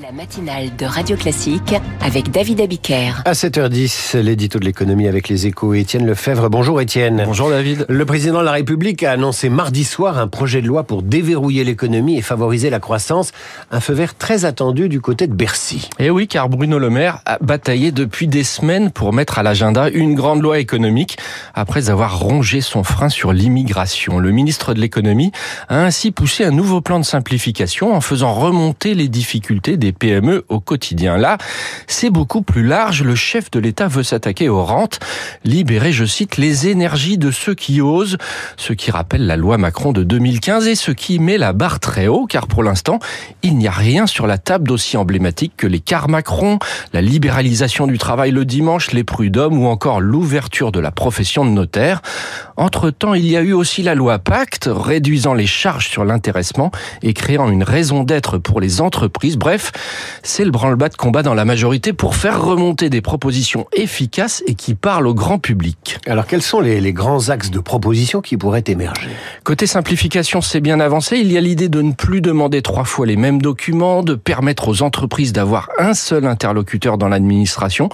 La 0.00 0.12
matinale 0.12 0.76
de 0.76 0.86
Radio 0.86 1.16
Classique 1.16 1.74
avec 2.00 2.30
David 2.30 2.60
Abiker. 2.60 3.22
À 3.24 3.32
7h10, 3.32 4.18
l'édito 4.20 4.60
de 4.60 4.64
l'économie 4.64 5.08
avec 5.08 5.28
les 5.28 5.46
échos. 5.46 5.74
Étienne 5.74 6.06
Lefebvre. 6.06 6.48
Bonjour 6.50 6.80
Étienne. 6.80 7.22
Bonjour 7.26 7.50
David. 7.50 7.84
Le 7.88 8.04
président 8.04 8.38
de 8.40 8.44
la 8.44 8.52
République 8.52 9.02
a 9.02 9.12
annoncé 9.12 9.48
mardi 9.48 9.82
soir 9.82 10.18
un 10.18 10.28
projet 10.28 10.62
de 10.62 10.68
loi 10.68 10.84
pour 10.84 11.02
déverrouiller 11.02 11.64
l'économie 11.64 12.16
et 12.16 12.22
favoriser 12.22 12.70
la 12.70 12.78
croissance. 12.78 13.32
Un 13.72 13.80
feu 13.80 13.94
vert 13.94 14.14
très 14.14 14.44
attendu 14.44 14.88
du 14.88 15.00
côté 15.00 15.26
de 15.26 15.34
Bercy. 15.34 15.88
Et 15.98 16.06
eh 16.06 16.10
oui, 16.10 16.28
car 16.28 16.48
Bruno 16.48 16.78
Le 16.78 16.90
Maire 16.90 17.20
a 17.26 17.38
bataillé 17.40 17.90
depuis 17.90 18.28
des 18.28 18.44
semaines 18.44 18.92
pour 18.92 19.12
mettre 19.12 19.38
à 19.38 19.42
l'agenda 19.42 19.88
une 19.88 20.14
grande 20.14 20.42
loi 20.42 20.60
économique 20.60 21.18
après 21.54 21.90
avoir 21.90 22.20
rongé 22.20 22.60
son 22.60 22.84
frein 22.84 23.08
sur 23.08 23.32
l'immigration. 23.32 24.18
Le 24.18 24.30
ministre 24.30 24.74
de 24.74 24.80
l'économie 24.80 25.32
a 25.68 25.82
ainsi 25.82 26.12
poussé 26.12 26.44
un 26.44 26.52
nouveau 26.52 26.80
plan 26.80 27.00
de 27.00 27.04
simplification 27.04 27.94
en 27.94 28.00
faisant 28.00 28.32
remonter 28.32 28.94
les 28.94 29.08
difficultés 29.08 29.76
des 29.76 29.87
PME 29.92 30.44
au 30.48 30.60
quotidien. 30.60 31.16
Là, 31.16 31.38
c'est 31.86 32.10
beaucoup 32.10 32.42
plus 32.42 32.64
large. 32.64 33.02
Le 33.02 33.14
chef 33.14 33.50
de 33.50 33.60
l'État 33.60 33.88
veut 33.88 34.02
s'attaquer 34.02 34.48
aux 34.48 34.64
rentes, 34.64 35.00
libérer, 35.44 35.92
je 35.92 36.04
cite, 36.04 36.36
les 36.36 36.68
énergies 36.68 37.18
de 37.18 37.30
ceux 37.30 37.54
qui 37.54 37.80
osent, 37.80 38.18
ce 38.56 38.72
qui 38.72 38.90
rappelle 38.90 39.26
la 39.26 39.36
loi 39.36 39.58
Macron 39.58 39.92
de 39.92 40.02
2015 40.02 40.66
et 40.66 40.74
ce 40.74 40.90
qui 40.90 41.18
met 41.18 41.38
la 41.38 41.52
barre 41.52 41.80
très 41.80 42.06
haut, 42.06 42.26
car 42.26 42.46
pour 42.46 42.62
l'instant, 42.62 42.98
il 43.42 43.56
n'y 43.56 43.68
a 43.68 43.72
rien 43.72 44.06
sur 44.06 44.26
la 44.26 44.38
table 44.38 44.68
d'aussi 44.68 44.96
emblématique 44.96 45.52
que 45.56 45.66
les 45.66 45.80
cars 45.80 46.08
Macron, 46.08 46.58
la 46.92 47.00
libéralisation 47.00 47.86
du 47.86 47.98
travail 47.98 48.30
le 48.30 48.44
dimanche, 48.44 48.92
les 48.92 49.04
prud'hommes 49.04 49.58
ou 49.58 49.66
encore 49.66 50.00
l'ouverture 50.00 50.72
de 50.72 50.80
la 50.80 50.90
profession 50.90 51.44
de 51.44 51.50
notaire. 51.50 52.02
Entre-temps, 52.58 53.14
il 53.14 53.24
y 53.24 53.36
a 53.36 53.40
eu 53.40 53.52
aussi 53.52 53.84
la 53.84 53.94
loi 53.94 54.18
Pacte, 54.18 54.68
réduisant 54.68 55.32
les 55.32 55.46
charges 55.46 55.88
sur 55.88 56.04
l'intéressement 56.04 56.72
et 57.02 57.14
créant 57.14 57.48
une 57.50 57.62
raison 57.62 58.02
d'être 58.02 58.36
pour 58.36 58.60
les 58.60 58.80
entreprises. 58.80 59.36
Bref, 59.36 59.70
c'est 60.24 60.44
le 60.44 60.50
branle-bas 60.50 60.88
de 60.88 60.96
combat 60.96 61.22
dans 61.22 61.34
la 61.34 61.44
majorité 61.44 61.92
pour 61.92 62.16
faire 62.16 62.42
remonter 62.42 62.90
des 62.90 63.00
propositions 63.00 63.68
efficaces 63.72 64.42
et 64.48 64.56
qui 64.56 64.74
parlent 64.74 65.06
au 65.06 65.14
grand 65.14 65.38
public. 65.38 65.98
Alors 66.08 66.26
quels 66.26 66.42
sont 66.42 66.58
les, 66.58 66.80
les 66.80 66.92
grands 66.92 67.28
axes 67.28 67.50
de 67.50 67.60
propositions 67.60 68.20
qui 68.20 68.36
pourraient 68.36 68.64
émerger? 68.66 69.08
Côté 69.44 69.68
simplification, 69.68 70.40
c'est 70.40 70.60
bien 70.60 70.80
avancé. 70.80 71.18
Il 71.18 71.30
y 71.30 71.38
a 71.38 71.40
l'idée 71.40 71.68
de 71.68 71.80
ne 71.80 71.92
plus 71.92 72.20
demander 72.20 72.60
trois 72.60 72.84
fois 72.84 73.06
les 73.06 73.16
mêmes 73.16 73.40
documents, 73.40 74.02
de 74.02 74.16
permettre 74.16 74.66
aux 74.66 74.82
entreprises 74.82 75.32
d'avoir 75.32 75.68
un 75.78 75.94
seul 75.94 76.26
interlocuteur 76.26 76.98
dans 76.98 77.08
l'administration 77.08 77.88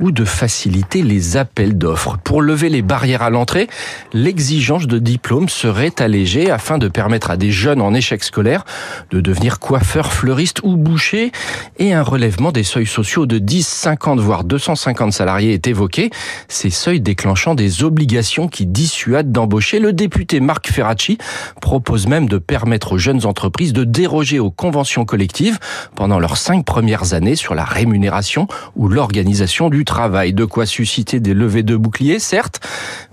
ou 0.00 0.10
de 0.10 0.24
faciliter 0.24 1.02
les 1.02 1.36
appels 1.36 1.76
d'offres. 1.76 2.16
Pour 2.24 2.40
lever 2.40 2.70
les 2.70 2.80
barrières 2.80 3.20
à 3.20 3.28
l'entrée, 3.28 3.68
l'exigence 4.12 4.86
de 4.86 4.98
diplôme 4.98 5.48
serait 5.48 5.94
allégée 5.98 6.50
afin 6.50 6.78
de 6.78 6.88
permettre 6.88 7.30
à 7.30 7.36
des 7.36 7.50
jeunes 7.50 7.80
en 7.80 7.94
échec 7.94 8.22
scolaire 8.22 8.64
de 9.10 9.20
devenir 9.20 9.58
coiffeurs, 9.58 10.12
fleuristes 10.12 10.60
ou 10.62 10.76
bouchers 10.76 11.32
et 11.78 11.92
un 11.92 12.02
relèvement 12.02 12.52
des 12.52 12.62
seuils 12.62 12.86
sociaux 12.86 13.26
de 13.26 13.38
10, 13.38 13.66
50 13.66 14.20
voire 14.20 14.44
250 14.44 15.12
salariés 15.12 15.52
est 15.52 15.66
évoqué, 15.66 16.10
ces 16.48 16.70
seuils 16.70 17.00
déclenchant 17.00 17.54
des 17.54 17.82
obligations 17.82 18.48
qui 18.48 18.66
dissuadent 18.66 19.32
d'embaucher. 19.32 19.78
Le 19.78 19.92
député 19.92 20.40
Marc 20.40 20.70
Ferracci 20.70 21.18
propose 21.60 22.06
même 22.06 22.28
de 22.28 22.38
permettre 22.38 22.92
aux 22.92 22.98
jeunes 22.98 23.26
entreprises 23.26 23.72
de 23.72 23.84
déroger 23.84 24.38
aux 24.38 24.50
conventions 24.50 25.04
collectives 25.04 25.58
pendant 25.94 26.18
leurs 26.18 26.36
cinq 26.36 26.64
premières 26.64 27.14
années 27.14 27.36
sur 27.36 27.54
la 27.54 27.64
rémunération 27.64 28.48
ou 28.74 28.88
l'organisation 28.88 29.70
du 29.70 29.84
travail. 29.84 30.32
De 30.32 30.44
quoi 30.44 30.66
susciter 30.66 31.20
des 31.20 31.34
levées 31.34 31.62
de 31.62 31.76
boucliers, 31.76 32.18
certes, 32.18 32.60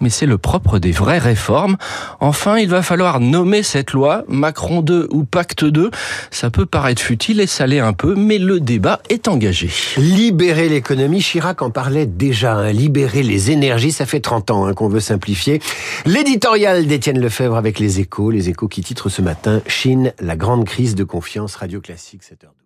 mais 0.04 0.10
c'est 0.10 0.26
le 0.26 0.38
propre 0.38 0.78
des 0.78 0.92
vraies 0.92 1.18
réformes. 1.18 1.78
Enfin, 2.20 2.58
il 2.58 2.70
va 2.70 2.82
falloir 2.82 3.20
nommer 3.20 3.64
cette 3.64 3.94
loi, 3.94 4.24
Macron 4.28 4.82
2 4.82 5.08
ou 5.12 5.24
Pacte 5.24 5.66
2. 5.66 5.90
Ça 6.30 6.50
peut 6.52 6.66
paraître 6.66 7.02
futile 7.02 7.40
et 7.40 7.48
saler 7.48 7.80
un 7.80 7.94
peu 7.94 8.14
mais 8.16 8.38
le 8.38 8.60
débat 8.60 9.00
est 9.10 9.28
engagé. 9.28 9.70
Libérer 9.98 10.70
l'économie, 10.70 11.22
Chirac 11.22 11.62
en 11.62 11.70
parlait 11.70 12.06
déjà. 12.06 12.56
Hein. 12.56 12.72
Libérer 12.72 13.24
les 13.24 13.52
énergies, 13.52 13.92
ça 13.92 14.06
fait 14.06 14.20
30 14.20 14.52
ans 14.52 14.66
hein, 14.66 14.74
qu'on 14.74 14.90
veut 14.90 15.00
simplifier. 15.00 15.62
L'éditorial 16.06 16.86
d'Étienne 16.86 17.20
Lefebvre 17.20 17.56
avec 17.56 17.80
les 17.80 18.00
échos. 18.00 18.32
Les 18.32 18.50
échos 18.50 18.68
qui 18.68 18.82
titrent 18.82 19.10
ce 19.10 19.22
matin 19.22 19.62
Chine, 19.68 20.14
la 20.20 20.36
grande 20.36 20.66
crise 20.66 20.96
de 20.96 21.04
confiance 21.04 21.56
radio 21.56 21.82
classique 21.82 22.22
7h2. 22.24 22.63